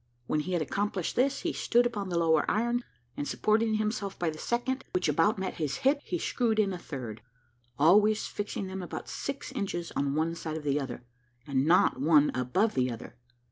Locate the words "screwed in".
6.17-6.73